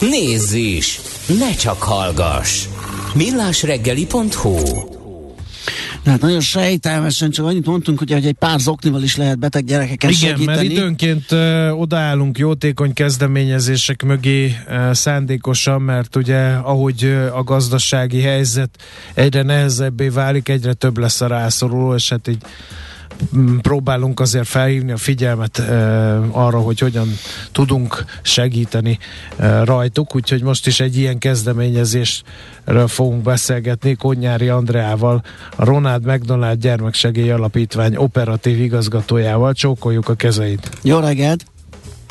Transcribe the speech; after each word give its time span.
Nézz 0.00 0.52
is! 0.52 1.00
Ne 1.38 1.54
csak 1.54 1.82
hallgass! 1.82 2.64
millásreggeli.hu 3.14 4.56
Hát 6.04 6.20
nagyon 6.20 6.40
sejtelmesen, 6.40 7.30
csak 7.30 7.46
annyit 7.46 7.66
mondtunk, 7.66 7.98
hogy 7.98 8.12
egy 8.12 8.32
pár 8.32 8.58
zoknival 8.58 9.02
is 9.02 9.16
lehet 9.16 9.38
beteg 9.38 9.64
gyerekeket 9.64 10.10
Igen, 10.10 10.30
segíteni. 10.30 10.44
mert 10.56 10.62
időnként 10.62 11.32
ö, 11.32 11.70
odaállunk 11.70 12.38
jótékony 12.38 12.92
kezdeményezések 12.92 14.02
mögé 14.02 14.56
ö, 14.68 14.90
szándékosan, 14.92 15.82
mert 15.82 16.16
ugye 16.16 16.38
ahogy 16.48 17.04
ö, 17.04 17.26
a 17.34 17.42
gazdasági 17.42 18.20
helyzet 18.20 18.70
egyre 19.14 19.42
nehezebbé 19.42 20.08
válik, 20.08 20.48
egyre 20.48 20.72
több 20.72 20.98
lesz 20.98 21.20
a 21.20 21.26
rászoruló, 21.26 21.94
és 21.94 22.08
hát 22.08 22.28
így 22.28 22.42
próbálunk 23.62 24.20
azért 24.20 24.46
felhívni 24.46 24.92
a 24.92 24.96
figyelmet 24.96 25.58
uh, 25.58 25.66
arra, 26.30 26.58
hogy 26.58 26.78
hogyan 26.78 27.08
tudunk 27.52 28.04
segíteni 28.22 28.98
uh, 29.38 29.64
rajtuk, 29.64 30.14
úgyhogy 30.14 30.42
most 30.42 30.66
is 30.66 30.80
egy 30.80 30.96
ilyen 30.96 31.18
kezdeményezésről 31.18 32.88
fogunk 32.88 33.22
beszélgetni 33.22 33.94
Konyári 33.94 34.48
Andreával, 34.48 35.22
a 35.56 35.64
Ronald 35.64 36.04
McDonald 36.04 36.60
Gyermeksegély 36.60 37.30
Alapítvány 37.30 37.96
operatív 37.96 38.60
igazgatójával. 38.60 39.52
Csókoljuk 39.52 40.08
a 40.08 40.14
kezeit. 40.14 40.70
Jó 40.82 40.98
reggelt! 40.98 41.44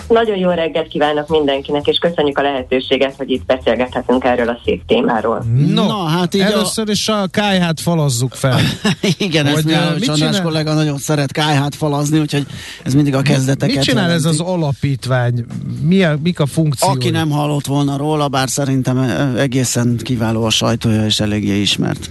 Nagyon 0.08 0.38
jó 0.38 0.50
reggelt 0.50 0.88
kívánok 0.88 1.28
mindenkinek, 1.28 1.88
és 1.88 1.98
köszönjük 1.98 2.38
a 2.38 2.42
lehetőséget, 2.42 3.16
hogy 3.18 3.30
itt 3.32 3.46
beszélgethetünk 3.46 4.24
erről 4.24 4.50
a 4.50 4.60
szép 4.66 4.86
témáról. 4.86 5.44
No, 5.74 5.86
Na, 5.86 6.04
hát 6.04 6.34
így 6.34 6.42
a- 6.42 6.46
először 6.46 6.90
is 6.90 7.08
a 7.08 7.28
kájhát 7.32 7.80
falazzuk 7.80 8.34
fel. 8.34 8.60
Igen, 9.18 9.46
ezt 9.46 9.56
Hogy, 9.56 9.66
mi 9.66 9.72
ö, 9.72 9.76
a 9.76 10.00
Csandás 10.00 10.42
kollega 10.42 10.74
nagyon 10.74 10.98
szeret 10.98 11.32
kájhát 11.32 11.76
falazni, 11.76 12.20
úgyhogy 12.20 12.46
ez 12.84 12.94
mindig 12.94 13.16
a 13.16 13.22
kezdeteket 13.22 13.76
Mit 13.76 13.84
csinál 13.84 14.10
ez 14.12 14.24
jelenti. 14.24 14.42
az 14.42 14.48
alapítvány? 14.48 15.46
Mi 15.82 16.04
a, 16.04 16.18
mik 16.24 16.40
a 16.40 16.46
funkciói? 16.46 16.94
Aki 16.96 17.10
nem 17.10 17.30
hallott 17.30 17.66
volna 17.66 17.98
róla, 17.98 18.28
bár 18.28 18.50
szerintem 18.50 18.98
ö, 18.98 19.38
egészen 19.40 19.98
kiváló 20.04 20.44
a 20.44 20.50
sajtója, 20.50 21.06
és 21.06 21.20
eléggé 21.20 21.60
ismert. 21.62 22.10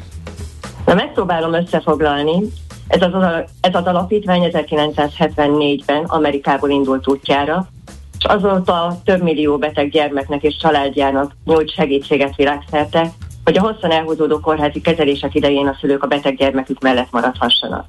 Na, 0.86 0.94
megpróbálom 0.94 1.52
összefoglalni. 1.54 2.32
Ez 2.88 3.02
az, 3.02 3.12
ez 3.60 3.74
az 3.74 3.84
alapítvány 3.84 4.50
1974-ben 4.52 6.04
Amerikából 6.06 6.70
indult 6.70 7.08
útjára, 7.08 7.68
és 8.18 8.24
azóta 8.24 8.96
több 9.04 9.22
millió 9.22 9.58
beteg 9.58 9.90
gyermeknek 9.90 10.42
és 10.42 10.56
családjának 10.56 11.36
nyújt 11.44 11.74
segítséget 11.74 12.36
világszerte, 12.36 13.10
hogy 13.44 13.58
a 13.58 13.60
hosszan 13.60 13.90
elhúzódó 13.90 14.40
kórházi 14.40 14.80
kezelések 14.80 15.34
idején 15.34 15.66
a 15.66 15.76
szülők 15.80 16.02
a 16.02 16.06
beteg 16.06 16.36
gyermekük 16.36 16.80
mellett 16.80 17.10
maradhassanak. 17.10 17.86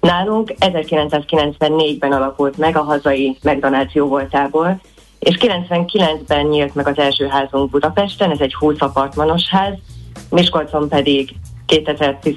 Nálunk 0.00 0.54
1994-ben 0.60 2.12
alakult 2.12 2.56
meg 2.56 2.76
a 2.76 2.82
hazai 2.82 3.38
McDonald's 3.42 3.92
jóvoltából, 3.92 4.80
és 5.18 5.36
99-ben 5.40 6.46
nyílt 6.46 6.74
meg 6.74 6.88
az 6.88 6.98
első 6.98 7.26
házunk 7.26 7.70
Budapesten, 7.70 8.30
ez 8.30 8.40
egy 8.40 8.54
20 8.54 8.76
apartmanos 8.78 9.48
ház, 9.48 9.74
Miskolcon 10.30 10.88
pedig 10.88 11.34
2010, 11.66 12.34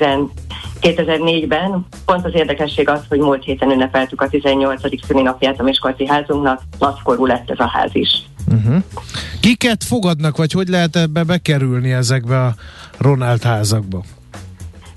2004-ben. 0.82 1.86
Pont 2.06 2.26
az 2.26 2.34
érdekesség 2.34 2.90
az, 2.90 3.00
hogy 3.10 3.20
múlt 3.20 3.44
héten 3.44 3.72
ünnepeltük 3.72 4.22
a 4.22 4.30
18. 4.30 5.06
szülinapját 5.06 5.60
a 5.60 5.64
Miskolci 5.64 6.08
házunknak, 6.08 6.62
nagykorú 6.80 7.26
lett 7.26 7.50
ez 7.50 7.60
a 7.60 7.68
ház 7.68 7.90
is. 7.94 8.10
Uh-huh. 8.52 8.84
Kiket 9.42 9.84
fogadnak, 9.84 10.38
vagy 10.38 10.52
hogy 10.52 10.68
lehet 10.68 10.96
ebbe 10.96 11.24
bekerülni 11.24 11.92
ezekbe 11.92 12.46
a 12.46 12.54
Ronald 12.98 13.44
házakba? 13.44 14.04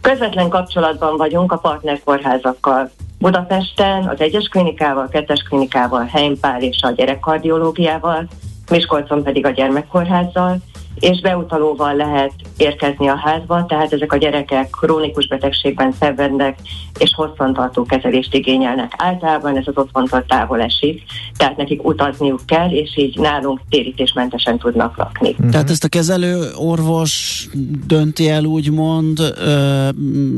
Közvetlen 0.00 0.48
kapcsolatban 0.48 1.17
vagyunk 1.17 1.53
a 1.53 1.56
partnerkórházakkal. 1.56 2.91
Budapesten 3.19 4.09
az 4.09 4.20
egyes 4.20 4.48
klinikával, 4.48 5.09
kettes 5.09 5.42
klinikával, 5.42 6.05
Heimpál 6.05 6.62
és 6.62 6.83
a 6.83 6.91
gyerekkardiológiával, 6.91 8.28
Miskolcon 8.70 9.22
pedig 9.22 9.47
a 9.47 9.50
gyermekkórházzal, 9.50 10.59
és 11.01 11.20
beutalóval 11.20 11.95
lehet 11.95 12.33
érkezni 12.56 13.09
a 13.09 13.17
házba, 13.17 13.67
tehát 13.67 13.93
ezek 13.93 14.12
a 14.12 14.17
gyerekek 14.17 14.70
krónikus 14.70 15.29
betegségben 15.29 15.93
szenvednek, 16.01 16.59
és 16.98 17.11
hosszantartó 17.15 17.84
kezelést 17.84 18.34
igényelnek. 18.34 18.93
Általában 18.97 19.56
ez 19.56 19.66
az 19.66 19.77
otthontól 19.77 20.25
távol 20.27 20.61
esik, 20.61 21.03
tehát 21.37 21.56
nekik 21.56 21.84
utazniuk 21.84 22.41
kell, 22.47 22.71
és 22.71 22.97
így 22.97 23.19
nálunk 23.19 23.61
térítésmentesen 23.71 24.59
tudnak 24.59 24.97
lakni. 24.97 25.31
Uh-huh. 25.31 25.50
Tehát 25.50 25.71
ezt 25.71 25.84
a 25.84 25.88
kezelő 25.88 26.50
orvos 26.55 27.47
dönti 27.87 28.28
el 28.28 28.44
úgymond, 28.44 29.19
ö, 29.19 29.88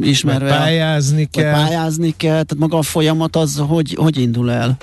ismerve... 0.01 0.49
Pályázni 0.49 1.29
vagy 1.33 1.43
kell. 1.43 1.53
pályázni 1.53 2.15
kell, 2.17 2.31
tehát 2.31 2.57
maga 2.59 2.79
a 2.79 2.83
folyamat 2.83 3.37
az 3.37 3.63
hogy, 3.69 3.95
hogy 3.95 4.19
indul 4.19 4.51
el? 4.51 4.77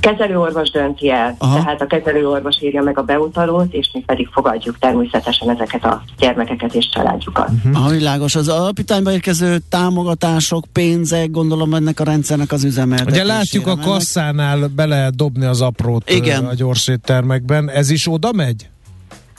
Kezelőorvos 0.00 0.70
dönti 0.70 1.10
el, 1.10 1.34
Aha. 1.38 1.58
Tehát 1.58 1.80
a 1.80 1.86
kezelőorvos 1.86 2.56
írja 2.60 2.82
meg 2.82 2.98
a 2.98 3.02
beutalót, 3.02 3.72
és 3.72 3.90
mi 3.92 4.02
pedig 4.06 4.28
fogadjuk 4.32 4.78
természetesen 4.78 5.50
ezeket 5.50 5.84
a 5.84 6.02
gyermekeket 6.18 6.74
és 6.74 6.88
családjukat. 6.88 7.48
Uh-huh. 7.64 7.86
A 7.86 7.88
világos. 7.88 8.34
Az 8.34 8.48
alapítványba 8.48 9.12
érkező 9.12 9.58
támogatások, 9.68 10.64
pénzek, 10.72 11.30
gondolom 11.30 11.74
ennek 11.74 12.00
a 12.00 12.04
rendszernek 12.04 12.52
az 12.52 12.64
üzemeltetésére 12.64 13.24
Ugye 13.24 13.32
látjuk 13.32 13.66
a 13.66 13.76
kasszánál 13.76 14.68
be 14.76 14.86
lehet 14.86 15.16
dobni 15.16 15.44
az 15.44 15.60
aprót 15.60 16.10
Igen. 16.10 16.44
a 16.44 16.54
gyors 16.54 16.88
éttermekben. 16.88 17.70
Ez 17.70 17.90
is 17.90 18.08
oda 18.08 18.32
megy? 18.32 18.68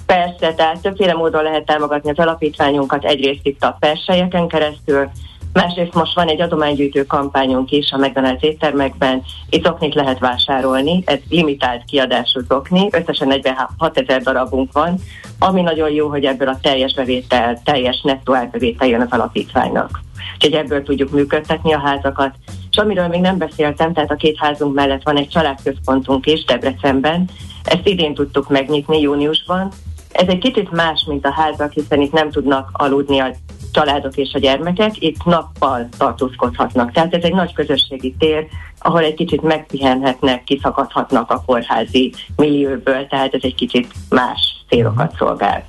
Persze, 0.06 0.54
tehát 0.54 0.80
többféle 0.82 1.14
módon 1.14 1.44
lehet 1.44 1.66
támogatni 1.66 2.10
az 2.10 2.18
alapítványunkat, 2.18 3.04
egyrészt 3.04 3.40
itt 3.44 3.64
a 3.64 3.78
persejeken 3.80 4.48
keresztül, 4.48 5.10
másrészt 5.54 5.94
most 5.94 6.16
van 6.16 6.28
egy 6.28 6.42
adománygyűjtő 6.42 7.06
kampányunk 7.06 7.72
is 7.72 7.92
a 7.92 7.98
McDonald's 7.98 8.42
éttermekben, 8.42 9.22
itt 9.50 9.66
zoknit 9.66 9.94
lehet 9.94 10.20
vásárolni, 10.20 11.04
ez 11.06 11.20
limitált 11.30 11.84
kiadású 11.86 12.40
zokni, 12.48 12.88
összesen 12.92 13.28
46 13.28 13.98
ezer 13.98 14.22
darabunk 14.22 14.72
van, 14.72 14.96
ami 15.40 15.62
nagyon 15.62 15.92
jó, 15.92 16.08
hogy 16.08 16.26
ebből 16.26 16.48
a 16.48 16.60
teljes 16.62 16.94
bevétel, 16.94 17.62
teljes 17.64 18.02
nettó 18.02 18.34
elbevétel 18.34 18.88
jön 18.88 19.02
az 19.02 19.12
alapítványnak. 19.12 20.00
Úgyhogy 20.34 20.54
ebből 20.54 20.84
tudjuk 20.84 21.12
működtetni 21.12 21.74
a 21.74 21.80
házakat. 21.80 22.36
És 22.72 22.78
amiről 22.78 23.08
még 23.08 23.22
nem 23.22 23.38
beszéltem, 23.38 23.94
tehát 23.94 24.12
a 24.12 24.16
két 24.16 24.38
házunk 24.38 24.74
mellett 24.74 25.04
van 25.04 25.18
egy 25.18 25.30
családközpontunk 25.30 26.26
is 26.26 26.46
Debrecenben, 26.46 27.30
ezt 27.64 27.88
idén 27.88 28.14
tudtuk 28.14 28.50
megnyitni 28.50 29.02
júniusban, 29.02 29.72
ez 30.12 30.28
egy 30.28 30.38
kicsit 30.38 30.72
más, 30.72 31.06
mint 31.08 31.26
a 31.26 31.32
házak, 31.32 31.72
hiszen 31.72 32.02
itt 32.02 32.12
nem 32.12 32.30
tudnak 32.30 32.70
aludni 32.74 33.20
a 33.20 33.32
családok 33.72 34.16
és 34.16 34.34
a 34.34 34.40
gyermekek, 34.40 35.02
itt 35.02 35.24
nappal 35.24 35.90
tartózkodhatnak. 35.98 36.92
Tehát 36.92 37.14
ez 37.14 37.24
egy 37.24 37.34
nagy 37.34 37.54
közösségi 37.54 38.16
tér, 38.20 38.46
ahol 38.80 39.04
egy 39.04 39.14
kicsit 39.14 39.42
megpihenhetnek, 39.42 40.44
kiszakadhatnak 40.44 41.32
a 41.32 41.44
kórházi 41.46 42.14
millióból, 42.36 43.08
tehát 43.08 43.34
ez 43.34 43.42
egy 43.44 43.56
kicsit 43.56 43.88
más 44.10 44.66
célokat 44.70 45.16
szolgál. 45.18 45.66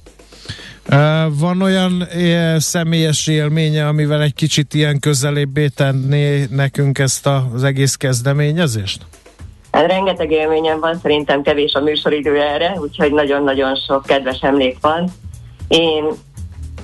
Ö, 0.88 1.26
Van 1.38 1.62
olyan 1.62 2.06
személyes 2.58 3.26
élménye, 3.26 3.86
amivel 3.86 4.22
egy 4.22 4.34
kicsit 4.34 4.74
ilyen 4.74 4.98
közelébbé 4.98 5.68
tenné 5.68 6.46
nekünk 6.50 6.98
ezt 6.98 7.26
az 7.54 7.64
egész 7.64 7.94
kezdeményezést? 7.94 9.06
Hát 9.72 9.86
rengeteg 9.86 10.30
élményem 10.30 10.80
van, 10.80 10.98
szerintem 11.02 11.42
kevés 11.42 11.72
a 11.72 11.80
műsoridő 11.80 12.40
erre, 12.40 12.74
úgyhogy 12.80 13.12
nagyon-nagyon 13.12 13.74
sok 13.74 14.02
kedves 14.06 14.40
emlék 14.40 14.78
van. 14.80 15.10
Én 15.68 16.04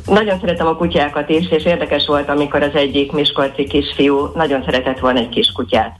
nagyon 0.06 0.38
szeretem 0.40 0.66
a 0.66 0.76
kutyákat 0.76 1.28
is, 1.28 1.50
és 1.50 1.64
érdekes 1.64 2.06
volt, 2.06 2.28
amikor 2.28 2.62
az 2.62 2.74
egyik 2.74 3.12
miskolci 3.12 3.64
kisfiú 3.64 4.30
nagyon 4.34 4.62
szeretett 4.64 4.98
volna 4.98 5.18
egy 5.18 5.28
kiskutyát. 5.28 5.96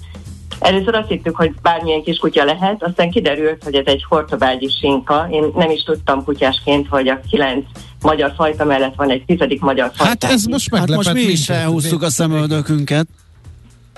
Először 0.59 0.95
azt 0.95 1.09
hittük, 1.09 1.37
hogy 1.37 1.53
bármilyen 1.63 2.03
kiskutya 2.03 2.45
lehet, 2.45 2.83
aztán 2.83 3.11
kiderült, 3.11 3.63
hogy 3.65 3.75
ez 3.75 3.87
egy 3.87 4.05
hortobágyi 4.09 4.69
sinka. 4.81 5.27
Én 5.31 5.45
nem 5.55 5.71
is 5.71 5.83
tudtam 5.83 6.25
kutyásként, 6.25 6.89
hogy 6.89 7.09
a 7.09 7.21
kilenc 7.31 7.65
magyar 8.03 8.33
fajta 8.37 8.65
mellett 8.65 8.95
van 8.95 9.11
egy 9.11 9.25
tizedik 9.25 9.61
magyar 9.61 9.91
fajta. 9.95 10.05
Hát 10.05 10.33
ez 10.33 10.45
most 10.45 10.71
Hát 10.71 10.81
meglepett 10.81 11.15
most 11.15 11.27
mi 11.27 11.33
is 11.33 11.49
elhúztuk 11.49 12.03
a 12.03 12.11
szemöldökünket. 12.11 13.07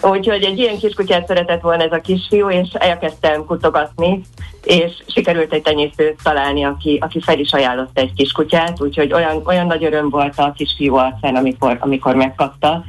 Úgyhogy 0.02 0.42
egy 0.42 0.58
ilyen 0.58 0.78
kiskutyát 0.78 1.26
szeretett 1.26 1.60
volna 1.60 1.82
ez 1.82 1.92
a 1.92 2.00
kisfiú, 2.00 2.50
és 2.50 2.68
elkezdtem 2.72 3.44
kutogatni, 3.44 4.22
és 4.64 4.92
sikerült 5.06 5.52
egy 5.52 5.62
tenyésztőt 5.62 6.22
találni, 6.22 6.64
aki, 6.64 6.98
aki 7.00 7.20
fel 7.20 7.38
is 7.38 7.52
ajánlott 7.52 7.98
egy 7.98 8.12
kiskutyát, 8.12 8.80
úgyhogy 8.80 9.12
olyan, 9.12 9.42
olyan 9.44 9.66
nagy 9.66 9.84
öröm 9.84 10.10
volt 10.10 10.38
a 10.38 10.52
kisfiú 10.56 10.94
arcán, 10.94 11.36
amikor, 11.36 11.76
amikor 11.80 12.14
megkapta. 12.14 12.84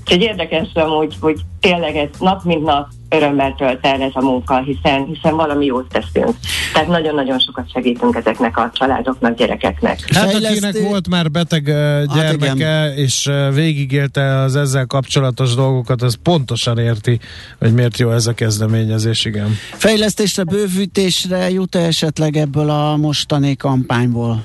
Úgyhogy 0.00 0.22
érdekes 0.22 0.68
amúgy, 0.74 1.16
hogy 1.20 1.40
tényleg 1.60 1.96
ez 1.96 2.08
nap 2.18 2.42
mint 2.42 2.64
nap 2.64 2.88
örömmel 3.12 3.54
tölt 3.58 3.86
el 3.86 4.02
ez 4.02 4.10
a 4.14 4.20
munka, 4.20 4.62
hiszen, 4.62 5.04
hiszen 5.04 5.36
valami 5.36 5.64
jót 5.64 5.88
teszünk. 5.88 6.36
Tehát 6.72 6.88
nagyon-nagyon 6.88 7.38
sokat 7.38 7.70
segítünk 7.72 8.16
ezeknek 8.16 8.58
a 8.58 8.70
családoknak, 8.74 9.36
gyerekeknek. 9.36 9.98
Hát 10.14 10.34
akinek 10.34 10.78
volt 10.88 11.08
már 11.08 11.30
beteg 11.30 11.66
Hát 11.66 12.14
gyermeke, 12.14 12.94
és 12.94 13.26
ö, 13.26 13.50
végigélte 13.54 14.38
az 14.38 14.56
ezzel 14.56 14.86
kapcsolatos 14.86 15.54
dolgokat, 15.54 16.02
az 16.02 16.18
pontosan 16.22 16.78
érti, 16.78 17.18
hogy 17.58 17.74
miért 17.74 17.98
jó 17.98 18.10
ez 18.10 18.26
a 18.26 18.32
kezdeményezés, 18.32 19.24
igen. 19.24 19.56
Fejlesztésre, 19.72 20.42
bővítésre 20.42 21.50
jut 21.50 21.74
esetleg 21.74 22.36
ebből 22.36 22.70
a 22.70 22.96
mostani 22.96 23.56
kampányból? 23.56 24.44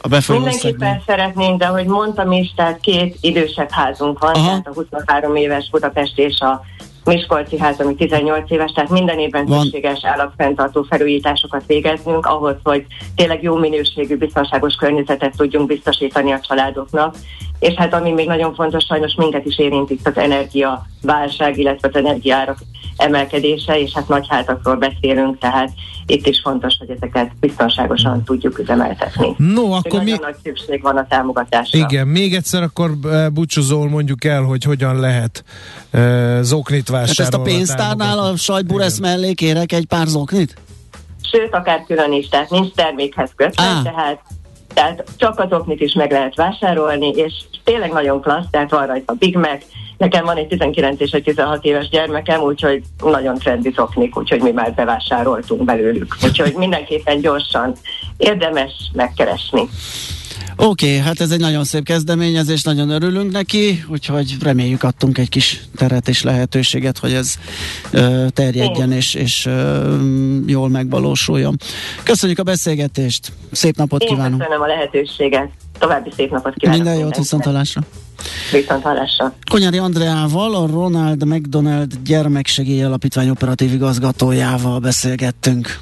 A 0.00 0.08
befolyó 0.08 0.38
Mindenképpen 0.38 1.02
szeretnénk, 1.06 1.58
de 1.58 1.66
ahogy 1.66 1.86
mondtam 1.86 2.32
is, 2.32 2.52
tehát 2.56 2.80
két 2.80 3.16
idősebb 3.20 3.70
házunk 3.70 4.18
van. 4.18 4.34
Aha. 4.34 4.46
tehát 4.46 4.66
a 4.66 4.72
23 4.72 5.36
éves 5.36 5.70
Budapest 5.70 6.18
és 6.18 6.40
a 6.40 6.60
Miskolci 7.08 7.58
ház, 7.58 7.80
ami 7.80 7.94
18 7.94 8.50
éves, 8.50 8.72
tehát 8.72 8.90
minden 8.90 9.18
évben 9.18 9.46
Van. 9.46 9.60
szükséges 9.60 10.04
állatfenntartó 10.04 10.82
felújításokat 10.82 11.62
végeznünk 11.66 12.26
ahhoz, 12.26 12.56
hogy 12.62 12.86
tényleg 13.14 13.42
jó 13.42 13.56
minőségű, 13.56 14.16
biztonságos 14.16 14.74
környezetet 14.74 15.36
tudjunk 15.36 15.66
biztosítani 15.66 16.32
a 16.32 16.40
családoknak. 16.40 17.14
És 17.58 17.74
hát 17.74 17.94
ami 17.94 18.12
még 18.12 18.26
nagyon 18.26 18.54
fontos, 18.54 18.84
sajnos 18.84 19.14
minket 19.14 19.44
is 19.44 19.58
érint 19.58 19.90
itt 19.90 20.06
az 20.06 20.16
energia 20.16 20.86
válság, 21.02 21.58
illetve 21.58 21.88
az 21.88 21.96
energiárak 21.96 22.58
emelkedése, 22.96 23.80
és 23.80 23.90
hát 23.94 24.08
nagy 24.08 24.26
házakról 24.28 24.76
beszélünk, 24.76 25.38
tehát 25.38 25.70
itt 26.06 26.26
is 26.26 26.40
fontos, 26.42 26.74
hogy 26.78 26.90
ezeket 26.90 27.30
biztonságosan 27.40 28.24
tudjuk 28.24 28.58
üzemeltetni. 28.58 29.34
No, 29.36 29.72
akkor 29.72 30.02
mi... 30.02 30.10
nagyon 30.10 30.18
nagy 30.20 30.36
szükség 30.42 30.82
van 30.82 30.96
a 30.96 31.06
támogatásra. 31.06 31.78
Igen, 31.78 32.06
még 32.06 32.34
egyszer 32.34 32.62
akkor 32.62 32.90
búcsúzol 33.32 33.88
mondjuk 33.88 34.24
el, 34.24 34.42
hogy 34.42 34.64
hogyan 34.64 35.00
lehet 35.00 35.44
uh, 35.92 36.38
zoknit 36.40 36.88
Hát 36.88 36.98
vásárolni. 36.98 37.22
ezt 37.22 37.34
a 37.34 37.40
pénztárnál 37.40 38.18
a 38.18 38.36
sajtburesz 38.36 38.98
mellé 38.98 39.32
kérek 39.32 39.72
egy 39.72 39.86
pár 39.86 40.06
zoknit? 40.06 40.54
Sőt, 41.32 41.54
akár 41.54 41.84
külön 41.86 42.12
is, 42.12 42.28
tehát 42.28 42.50
nincs 42.50 42.72
termékhez 42.72 43.30
kötve, 43.36 43.62
Á. 43.62 43.82
tehát, 43.82 44.20
tehát 44.74 45.04
csak 45.16 45.38
azoknit 45.38 45.80
is 45.80 45.92
meg 45.92 46.10
lehet 46.10 46.34
vásárolni, 46.34 47.08
és 47.08 47.32
tényleg 47.64 47.92
nagyon 47.92 48.20
klassz, 48.20 48.50
tehát 48.50 48.70
van 48.70 48.86
rajta 48.86 49.12
Big 49.12 49.36
Mac, 49.36 49.64
nekem 49.98 50.24
van 50.24 50.36
egy 50.36 50.46
19 50.46 51.00
és 51.00 51.10
egy 51.10 51.22
16 51.22 51.64
éves 51.64 51.88
gyermekem, 51.88 52.40
úgyhogy 52.40 52.82
nagyon 53.04 53.38
trendi 53.38 53.72
zoknik, 53.76 54.16
úgyhogy 54.16 54.42
mi 54.42 54.50
már 54.50 54.74
bevásároltunk 54.74 55.64
belőlük. 55.64 56.16
Úgyhogy 56.24 56.54
mindenképpen 56.56 57.20
gyorsan 57.20 57.72
érdemes 58.16 58.72
megkeresni. 58.92 59.68
Oké, 60.60 60.86
okay, 60.86 60.98
hát 60.98 61.20
ez 61.20 61.30
egy 61.30 61.40
nagyon 61.40 61.64
szép 61.64 61.84
kezdeményezés, 61.84 62.62
nagyon 62.62 62.90
örülünk 62.90 63.32
neki, 63.32 63.84
úgyhogy 63.88 64.36
reméljük 64.42 64.82
adtunk 64.82 65.18
egy 65.18 65.28
kis 65.28 65.62
teret 65.76 66.08
és 66.08 66.22
lehetőséget, 66.22 66.98
hogy 66.98 67.12
ez 67.12 67.34
ö, 67.90 68.26
terjedjen 68.32 68.92
és, 68.92 69.14
és 69.14 69.46
ö, 69.46 69.96
jól 70.46 70.68
megvalósuljon. 70.68 71.56
Köszönjük 72.02 72.38
a 72.38 72.42
beszélgetést, 72.42 73.32
szép 73.50 73.76
napot 73.76 74.02
Én 74.02 74.08
kívánunk! 74.08 74.38
köszönöm 74.38 74.62
a 74.62 74.66
lehetőséget, 74.66 75.50
további 75.78 76.10
szép 76.16 76.30
napot 76.30 76.54
kívánok. 76.54 76.82
Minden 76.82 76.98
jót, 76.98 77.16
mindenkinek. 77.16 77.22
viszont 77.22 77.44
hallásra! 77.44 77.80
Viszont 78.52 78.82
hallásra. 78.82 79.34
Konyári 79.50 79.78
Andreával, 79.78 80.54
a 80.54 80.66
Ronald 80.66 81.26
McDonald 81.26 81.92
Gyermeksegély 82.04 82.82
Alapítvány 82.82 83.28
operatív 83.28 83.72
igazgatójával 83.72 84.78
beszélgettünk. 84.78 85.78